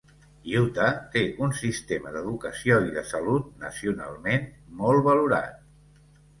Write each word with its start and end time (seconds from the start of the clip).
Utah 0.61 0.87
té 1.15 1.21
un 1.47 1.53
sistema 1.57 2.15
d'educació 2.15 2.79
i 2.89 2.97
de 2.97 3.05
salut 3.11 3.53
nacionalment 3.67 4.51
molt 4.83 5.09
valorat. 5.13 5.65